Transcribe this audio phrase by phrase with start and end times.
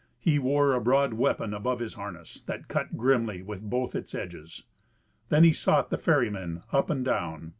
[0.17, 4.63] He wore a broad weapon above his harness, that cut grimly with both its edges.
[5.29, 7.49] Then he sought the ferrymen up and down.